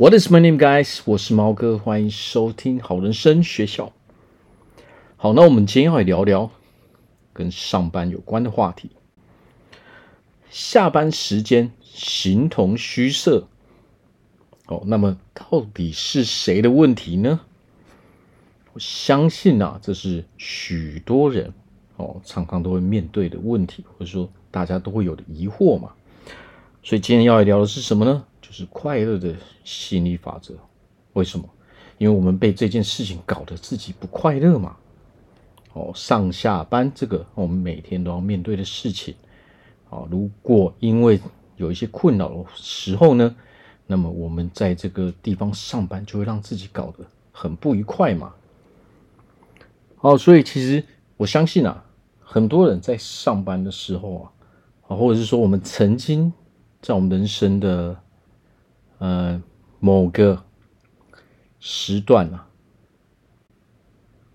[0.00, 1.00] What is my name, guys？
[1.06, 3.92] 我是猫哥，欢迎收听好人生学校。
[5.16, 6.52] 好，那我们今天要来聊聊
[7.32, 8.92] 跟上班有关的话题。
[10.50, 13.48] 下班时间形同虚设。
[14.68, 17.40] 哦，那么到底是谁的问题呢？
[18.74, 21.52] 我相信啊，这是许多人
[21.96, 25.90] 哦常常都会面对的问题，或者说大家都会有的疑惑嘛。
[26.84, 28.24] 所以今天要来聊的是什么呢？
[28.48, 30.54] 就是快乐的吸引力法则。
[31.12, 31.46] 为什么？
[31.98, 34.76] 因为我们被这件事情搞得自己不快乐嘛。
[35.74, 39.14] 哦，上下班这个我们每天都要面对的事情。
[39.90, 41.20] 哦，如果因为
[41.56, 43.36] 有一些困扰的时候呢，
[43.86, 48.32] 那么我们在这个地方上班就会让自己搞得很不愉快嘛。
[49.96, 50.82] 好，所以其实
[51.16, 51.84] 我相信啊，
[52.20, 54.32] 很多人在上班的时候啊，
[54.88, 56.32] 啊，或者是说我们曾经
[56.80, 58.00] 在我们人生的
[58.98, 59.42] 呃
[59.80, 60.44] 某个
[61.58, 62.44] 时段啊。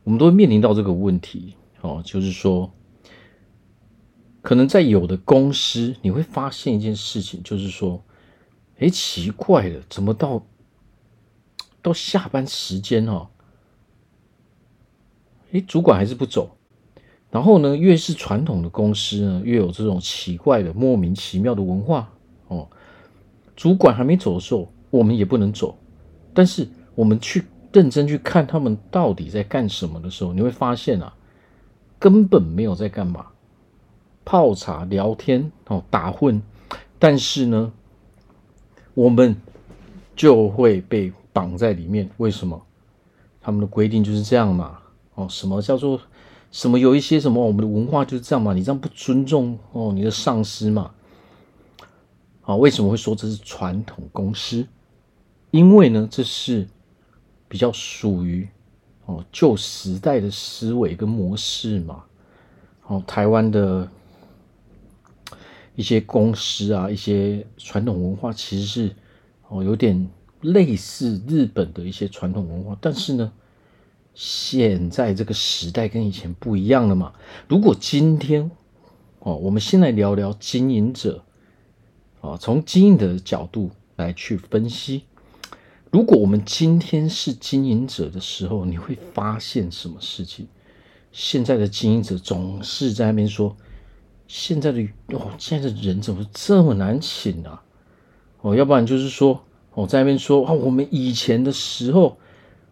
[0.03, 2.73] 我们都会面临到这个问题哦，就是说，
[4.41, 8.03] 可能在有的公司，你会发现一件事情，就是说，
[8.79, 10.45] 哎，奇怪了，怎么到
[11.81, 13.29] 到下班时间哦，
[15.53, 16.57] 哎，主管还是不走。
[17.31, 22.11] 然后呢，越是传统的公司呢，越有这种奇怪的、莫名其妙的文化
[22.49, 22.69] 哦。
[23.55, 25.77] 主管还没走的时候，我们也不能走，
[26.33, 27.45] 但是我们去。
[27.73, 31.11] 认真去看他们到底在干什么的时候，你会发现啊，
[31.97, 33.25] 根本没有在干嘛，
[34.23, 36.39] 泡茶聊天哦，打混。
[36.99, 37.73] 但是呢，
[38.93, 39.35] 我们
[40.15, 42.07] 就会被绑在里面。
[42.17, 42.61] 为什么？
[43.41, 44.77] 他们的规定就是这样嘛。
[45.15, 45.99] 哦，什么叫做
[46.51, 46.77] 什么？
[46.77, 48.53] 有一些什么，我们的文化就是这样嘛。
[48.53, 50.91] 你这样不尊重哦，你的上司嘛。
[52.43, 54.67] 啊，为什么会说这是传统公司？
[55.51, 56.67] 因为呢，这是。
[57.45, 58.49] 比较属于
[59.05, 62.03] 哦旧时代的思维跟模式嘛，
[62.87, 63.87] 哦台湾的
[65.75, 68.95] 一些公司啊，一些传统文化其实是
[69.49, 70.09] 哦有点
[70.41, 73.31] 类似日本的一些传统文化，但是呢，
[74.15, 77.13] 现在这个时代跟以前不一样了嘛。
[77.47, 78.49] 如果今天
[79.19, 81.23] 哦，我们先来聊聊经营者
[82.23, 85.03] 啊，从经营的角度来去分析。
[85.91, 90.47] 如果我们今天是经营者的时候，你会发现什么事情？
[91.11, 93.53] 现在的经营者总是在那边说
[94.25, 97.61] ：“现在的哦，现在的人怎么这么难请啊？”
[98.39, 102.17] 哦，要不然就是说，我在那边说：“哦，我们以前的时候，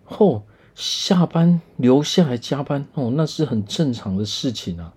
[0.08, 0.44] 哦，
[0.76, 4.94] 下班留下来加班，哦，那是很正常的事情啊。”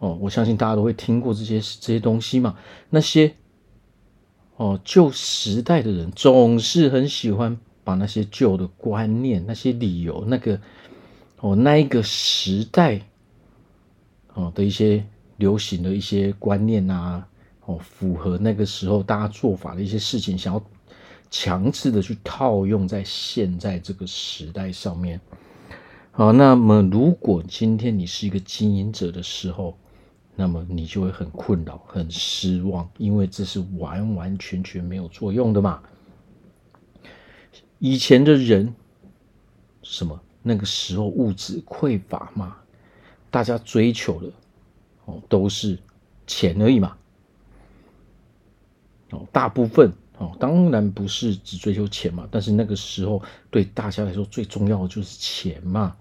[0.00, 2.58] 哦，我相信大家都会听过这些这些东西嘛，
[2.90, 3.32] 那些。
[4.56, 10.60] 哦，旧时代的人总是很喜欢把那些旧的观念、那些理由、那个
[11.38, 13.00] 哦，那一个时代
[14.34, 15.02] 哦的一些
[15.38, 17.26] 流行的一些观念啊，
[17.64, 20.62] 哦，符合那个时候大家做法的一些事情，想要
[21.30, 25.18] 强制的去套用在现在这个时代上面。
[26.10, 29.78] 好，那么如果今天你是一个经营者的时候，
[30.40, 35.82] 那么你就会很困扰、很失望，因为这是完完全全没有作用的嘛。
[37.78, 38.74] 以前的人，
[39.82, 42.56] 什么那个时候物质匮乏嘛，
[43.30, 44.32] 大家追求的
[45.04, 45.78] 哦都是
[46.26, 46.96] 钱而已嘛。
[49.10, 55.94] 哦，大部分哦当然不是只追求钱嘛，但是那个时候对大家来说最重要的就是钱嘛，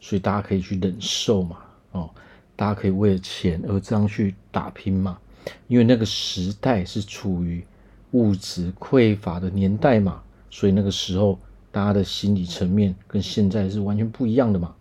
[0.00, 1.58] 所以大家可以去忍受嘛，
[1.92, 2.10] 哦。
[2.56, 5.18] 大家可以为了钱而这样去打拼嘛？
[5.68, 7.62] 因为那个时代是处于
[8.12, 11.38] 物质匮乏的年代嘛，所以那个时候
[11.70, 14.74] 大家的心理层面跟现在是完全不一样的嘛。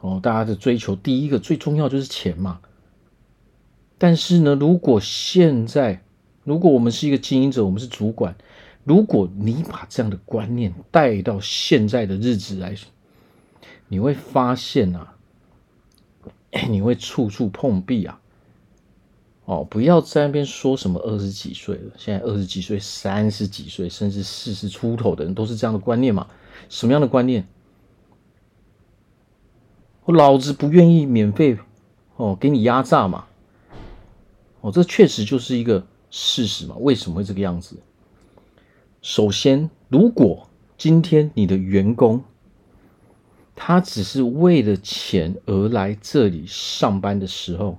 [0.00, 2.60] 哦，大家的追求第一个最重要就是钱嘛。
[3.98, 6.02] 但是呢，如果现在
[6.44, 8.36] 如果我们是一个经营者，我们是主管，
[8.84, 12.76] 如果你把这样的观念带到现在的日子来，
[13.88, 15.15] 你会发现啊。
[16.62, 18.20] 你会处处碰壁啊！
[19.44, 26.26] 哦，不要在那边说什么二十几岁了，现在二十几岁、三十几岁，甚至四十出头的人都是这样的观念嘛？
[26.68, 27.46] 什么样的观念？
[30.04, 31.58] 我老子不愿意免费
[32.16, 33.26] 哦，给你压榨嘛！
[34.62, 36.74] 哦，这确实就是一个事实嘛？
[36.78, 37.76] 为什么会这个样子？
[39.02, 42.24] 首先，如果今天你的员工，
[43.56, 47.78] 他只是为了钱而来这里上班的时候，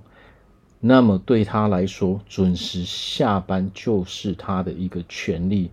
[0.80, 5.70] 那么对他来说，准时下班就是他的一个权利。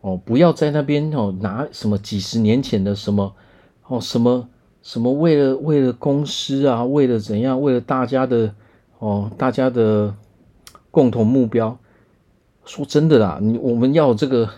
[0.00, 3.34] 哦，不要在那边哦拿什么几十年前的什么
[3.86, 4.48] 哦什么
[4.82, 8.54] 什么为了为了公司啊，为了怎样，为了大家的
[8.98, 10.14] 哦大家的
[10.90, 11.78] 共同目标。
[12.64, 14.48] 说真的啦，你我们要这个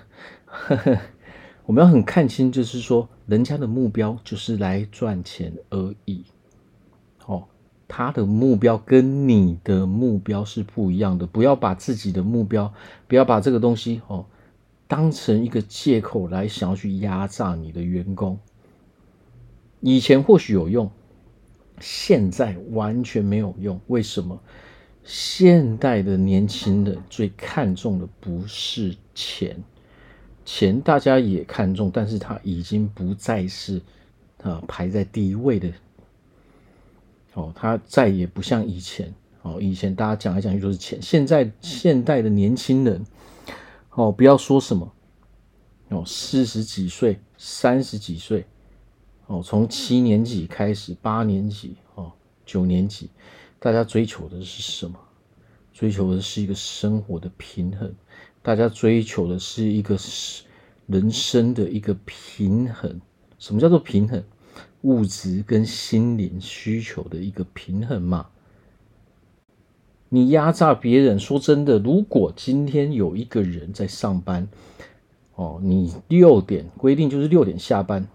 [0.45, 0.99] 呵呵，
[1.67, 6.25] 我们要很看清，就是说人家的目标就是来赚钱而已。
[7.27, 7.45] 哦，
[7.89, 12.73] 他的目标跟你的目标是不一样的，不要把自己的目标，
[13.09, 14.27] 不要把这个东西哦。
[14.87, 18.39] 当成一个借口来想要去压榨你的员工，
[19.81, 20.91] 以前或许有用，
[21.81, 23.81] 现在完全没有用。
[23.87, 24.39] 为什么？
[25.03, 29.63] 现代的年轻人最看重的不是钱，
[30.45, 33.81] 钱大家也看重，但是他已经不再是
[34.43, 35.73] 啊排在第一位的。
[37.35, 39.13] 哦，他再也不像以前
[39.43, 43.05] 哦，以前大家讲来讲去都是钱，现在现代的年轻人。
[43.91, 44.93] 哦，不要说什么
[45.89, 48.45] 哦，四十几岁、三十几岁，
[49.27, 52.11] 哦，从七年级开始，八年级哦，
[52.45, 53.09] 九年级，
[53.61, 54.99] 大家追求的是什么？
[55.73, 57.93] 追求的是一个生活的平衡，
[58.45, 59.97] 大家追求的是一个
[60.87, 63.01] 人生的一个平衡。
[63.39, 64.23] 什么叫做平衡？
[64.83, 68.27] 物质跟心灵需求的一个平衡嘛。
[70.11, 74.47] 你压榨别人，说真的，如果今天有一个人在上班，
[75.37, 78.07] 哦，你六点规定就是六点下班，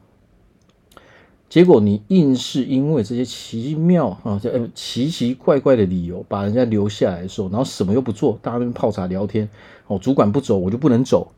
[1.50, 9.50] 结果你硬是因为这些奇妙啊、呃、奇奇怪怪的理由把人家留下来的时候，然后什么又不做，大家在泡茶聊天，
[9.88, 11.31] 哦，主管不走我就不能走，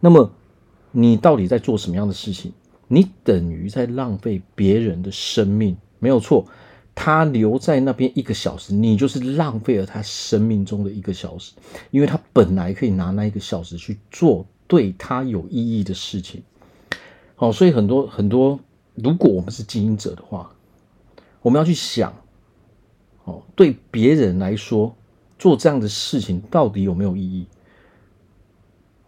[0.00, 0.30] 那么
[0.90, 2.52] 你到底在做什么样的事情？
[2.88, 6.44] 你等于在浪费别人的生命，没有错。
[6.94, 11.52] 他留在那边一个小时，你就是浪费了他生命中的一个小时，
[11.90, 16.42] 因为他本来可以拿那一个小时去做对他有意义的事情。
[17.34, 18.60] 好，所以很多很多，
[18.94, 20.50] 如果我们是经营者的话，
[21.40, 22.14] 我们要去想，
[23.24, 24.94] 哦，对别人来说
[25.38, 27.46] 做这样的事情到底有没有意义？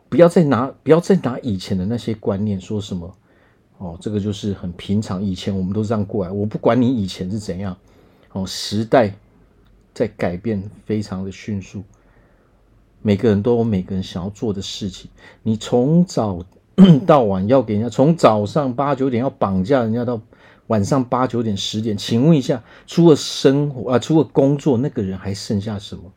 [0.08, 3.16] 不要再拿不要再拿以前的那些观念说什么。
[3.78, 5.20] 哦，这个就是很平常。
[5.20, 7.76] 以前我们都这样过来，我不管你以前是怎样。
[8.32, 9.12] 哦，时代
[9.92, 11.82] 在改变，非常的迅速。
[13.02, 15.10] 每个人都有每个人想要做的事情。
[15.42, 16.44] 你从早
[17.06, 20.20] 到晚要给人家，从早上八九点要绑架人家到
[20.66, 21.96] 晚上八九点十点。
[21.96, 26.12] 请问一下，除了生活啊，除了工作，那个人还剩下什么？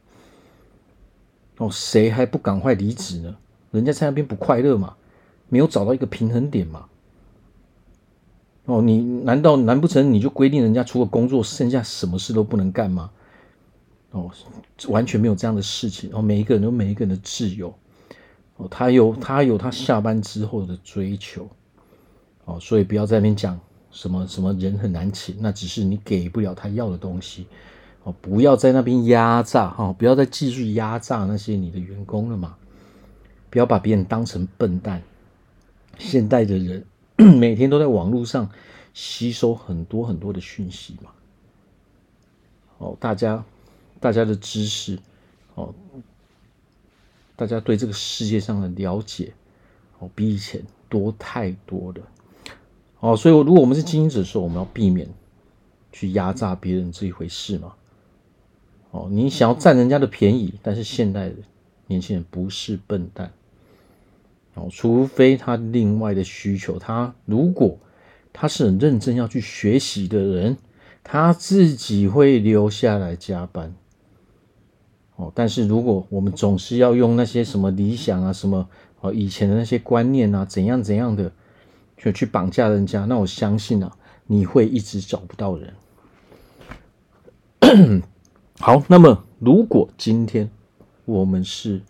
[1.58, 3.36] 哦，谁还不赶快离职呢？
[3.72, 4.96] 人家在那边不快乐嘛？
[5.50, 6.86] 没有找到一个平衡点嘛？
[8.66, 13.12] 哦，你难道难不成你就规定人家除了工作，剩下什么事都不能干吗？
[14.12, 14.32] 哦，
[14.88, 16.10] 完全没有这样的事情。
[16.14, 17.74] 哦，每一个人都有每一个人的自由。
[18.58, 21.48] 哦，他有他有他下班之后的追求。
[22.46, 23.60] 哦，所以不要在那边讲
[23.90, 27.48] 什么什么人很难请，那只是你给不了他要的东西。
[28.04, 32.56] 哦，不要在那边压榨哈，不要再继续压榨那些你的员工了嘛。
[33.50, 35.02] 不要把别人当成笨蛋。
[35.98, 36.86] 现代的人。
[37.18, 38.48] 每天都在网络上
[38.94, 41.10] 吸收很多很多的讯息嘛，
[42.78, 43.44] 哦，大家
[44.00, 45.00] 大家的知识，
[45.56, 45.74] 哦，
[47.38, 49.32] 大家对这个世界上的了解，
[50.00, 52.02] 哦，比以前多太多了，
[53.00, 55.08] 哦，所以如果我们是经营者的时候，我们要避免
[55.94, 57.76] 去压榨别人这一回事嘛，
[58.92, 61.36] 哦，你想要占人家的便宜，但是现代的
[61.86, 63.32] 年轻人不是笨蛋。
[64.56, 67.78] 哦除非他另外的需求，他如果
[68.34, 70.58] 他是很认真要去学习的人，
[71.04, 73.76] 他自己会留下来加班。
[75.18, 78.70] 哦，但是如果我们总是要用那些什么理想啊、什么
[79.02, 81.32] 哦以前的那些观念啊、怎样怎样的，
[81.98, 83.98] 去去绑架人家，那我相信啊，
[84.28, 85.74] 你会一直找不到人。
[88.60, 90.52] 好，那么如果今天
[91.06, 91.82] 我们是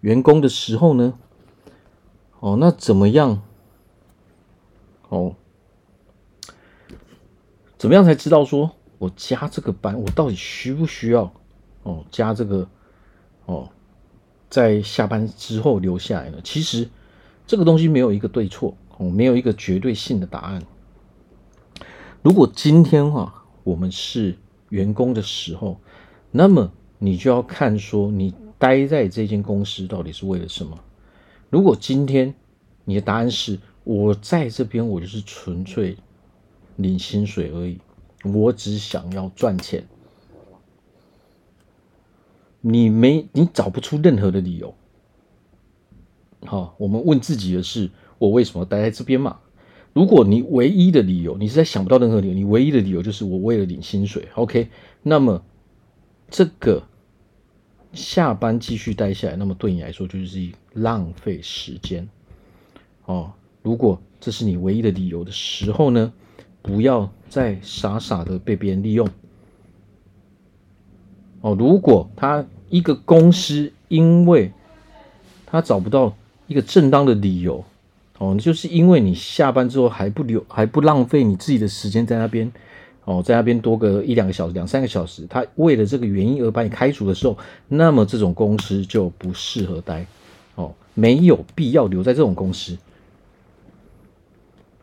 [0.00, 1.14] 员工的时候呢？
[2.40, 3.42] 哦，那怎么样？
[5.08, 5.36] 哦，
[7.78, 11.32] 怎么样才知道说我加这个班，我到底需不需要？
[11.82, 12.68] 哦，加这个
[13.46, 13.68] 哦，
[14.48, 16.38] 在下班之后留下来呢？
[16.42, 16.88] 其实
[17.46, 20.62] 这个东西没有一个对错，哦，没有一个绝对性的答案。
[22.22, 24.36] 如果今天哈、我们是
[24.68, 25.80] 员工的时候，
[26.30, 30.78] 那么你就要看说你待在这间公司到底是为了什么。
[31.48, 32.34] 如果今天
[32.84, 35.96] 你的答案是我在这边，我就是纯粹
[36.76, 37.78] 领薪水而已，
[38.22, 39.84] 我只想要赚钱，
[42.60, 44.74] 你没你找不出任何的理由。
[46.46, 49.38] 好，我们问自己的是：我为什么待在这边嘛？
[49.92, 54.28] 如果你唯一的理由，你实在想不到任何理由，你唯一的理由就是我为了领薪水。
[54.34, 54.68] OK，
[55.02, 55.42] 那么
[56.30, 56.84] 这个
[57.92, 62.08] 下班继续待下来，那么对你来说就是浪费时间。
[63.04, 66.12] 哦，如果这是你唯一的理由的时候呢，
[66.62, 69.08] 不要再傻傻的被别人利用。
[71.40, 74.52] 哦，如果他一个公司因为
[75.46, 76.14] 他找不到
[76.46, 77.64] 一个正当的理由，
[78.18, 82.52] 哦，就是因为你下班之后还不留还不浪费你自己的时间在那边，
[83.04, 87.36] 哦，在那边多个一两个小时、两三个小时，他为了这个原因而把你开除的时候，
[87.68, 90.04] 那么这种公司就不适合待，
[90.56, 92.76] 哦，没有必要留在这种公司，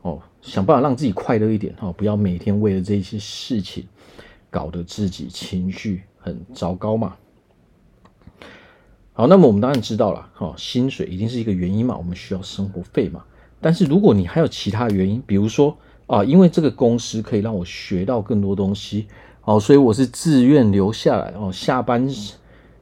[0.02, 3.86] 哦，想办法让自己快乐一点，哦，不要每天为了这些事情
[4.50, 7.16] 搞得自己情绪很糟糕嘛。
[9.14, 13.24] 好，那么我们当然知道了，哈，薪水一定是一个原因嘛，我们需要生活费嘛。
[13.60, 19.08] 但是如果你还有其他原因，比如说啊，因为这个公司可以让我学到更多东西，
[19.44, 21.52] 哦，所以我是自愿留下来哦。
[21.52, 22.08] 下班，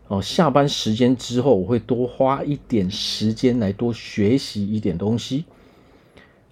[0.09, 5.45] 哦，下班时间之后，我会多花一点时间来多学习一点东西。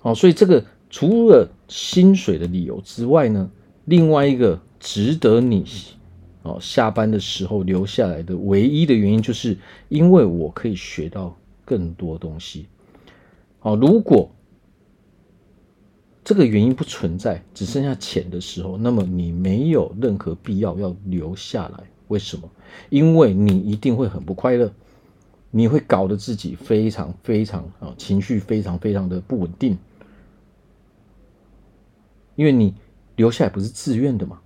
[0.02, 3.52] 哦，所以这个除了薪水的理由之外呢，
[3.84, 5.66] 另外一个值得你。
[6.44, 9.58] 哦，下班的时候留下来的唯一的原因，就是
[9.90, 11.36] 因为我可以学到
[11.66, 12.68] 更多东西。
[13.62, 14.30] 哦，如果
[16.24, 21.84] 这个原因不存在，只剩下钱的时候，那么你没有任何必要要留下来。
[22.10, 22.50] 为什么？
[22.90, 24.72] 因为你一定会很不快乐，
[25.50, 29.78] 你会搞得自己非常非常啊，情绪非常非常的不稳定，
[32.36, 32.76] 因为你
[33.16, 34.42] 留下来不是自愿的嘛。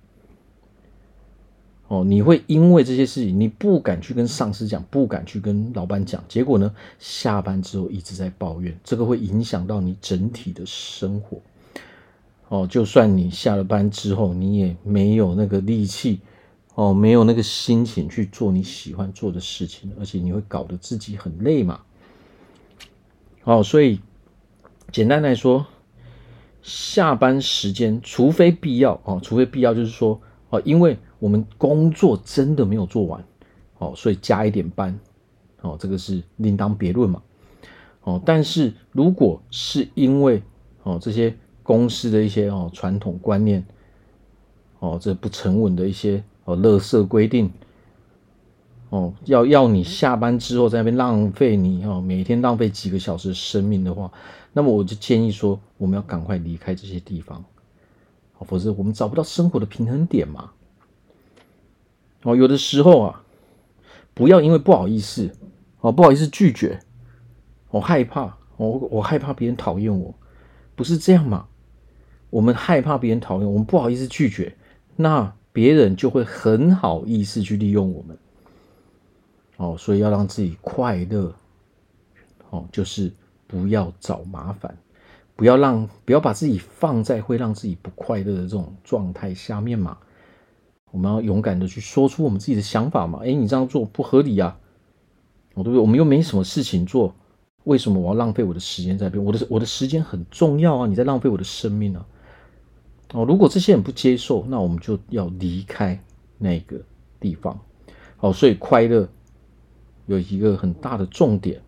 [1.88, 11.40] 哦，你会因为这些事情，你不敢去跟上司讲，不敢去跟老板讲，结果呢，下班之后一直在抱怨，这个会影响到你整体的生活。
[12.48, 16.20] 哦，就算你下了班之后，你也没有那个力气，
[16.74, 21.80] 哦，没有那个心情去做你喜欢做的事情，而且你会搞得自己很累嘛。
[23.44, 23.98] 哦，所以
[24.92, 25.66] 简单来说，
[26.60, 30.98] 下班时间，除非必要，哦，除非必要，就是说，哦，因为。
[31.18, 33.24] 我们工作真的没有做完，
[33.78, 34.98] 哦，所以加一点班，
[35.62, 37.20] 哦，这个是另当别论嘛，
[38.02, 40.42] 哦，但是如果是因为
[40.84, 43.66] 哦这些公司的一些哦传统观念，
[44.78, 47.50] 哦这不成文的一些哦垃圾规定，
[48.90, 54.10] 哦要要你下班之后在那边浪费你哦每天浪费几个小时生命的话，
[54.52, 57.44] 那么我就建议说我们要赶快离开这些地方，
[58.46, 60.52] 否则我们找不到生活的平衡点嘛。
[62.22, 63.24] 哦，有的时候啊，
[64.14, 65.30] 不要因为不好意思，
[65.80, 66.80] 哦，不好意思拒绝，
[67.70, 70.14] 我害怕，我我害怕别人讨厌我，
[70.74, 71.46] 不是这样嘛？
[72.30, 74.56] 我们害怕别人讨厌我们，不好意思拒绝，
[74.96, 78.18] 那别人就会很好意思去利用我们。
[79.56, 81.34] 哦，所以要让自己快乐，
[82.50, 83.12] 哦，就是
[83.46, 84.76] 不要找麻烦，
[85.36, 89.96] 不要让不要把自己放在会让自己不快乐的这种状态下面嘛。
[90.90, 93.20] 我们要勇敢的去说出我们自己的想法嘛？
[93.22, 94.56] 哎，你这样做不合理呀，
[95.54, 95.78] 哦，对不对？
[95.78, 97.14] 我们又没什么事情做，
[97.64, 99.22] 为什么我要浪费我的时间在边？
[99.22, 100.86] 我的我的时间很重要啊！
[100.86, 102.06] 你在浪费我的生命啊！
[103.12, 106.02] 哦，如果这些人不接受，那我们就要离开
[106.38, 106.80] 那个
[107.20, 107.58] 地方。
[108.16, 109.08] 好，所以快乐
[110.06, 111.60] 有一个很大的重点，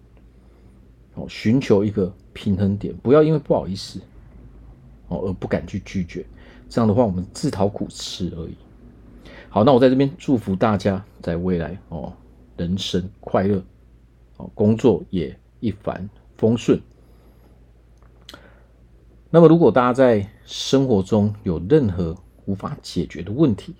[1.14, 4.00] 哦，寻求一个平衡点，不要因为不好意思，
[5.08, 6.24] 哦，而不敢去拒绝。
[6.68, 8.54] 这样的话，我们自讨苦吃而已。
[9.52, 12.12] 好，那我在这边祝福大家在未来哦，
[12.56, 13.60] 人生快乐，
[14.36, 16.80] 哦，工作也一帆风顺。
[19.28, 23.74] 那么，如果大家在生活中有任何无法解决的问题，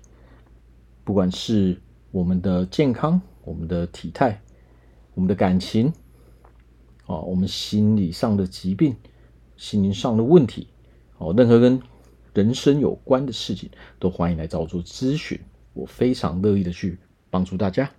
[1.05, 1.79] 不管是
[2.11, 4.41] 我们的健康、我们的体态、
[5.13, 5.93] 我们的感情，
[7.05, 8.93] 哦，我们心理上的疾病、
[9.55, 10.67] 心灵上的问题，
[11.17, 11.81] 哦，任何跟
[12.33, 15.39] 人生有关的事情，都欢迎来找我做咨询。
[15.73, 16.97] 我非常乐意的去
[17.29, 17.89] 帮助大家。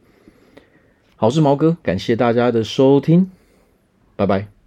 [1.16, 3.30] 好，我是毛哥，感谢大家的收听，
[4.16, 4.61] 拜拜。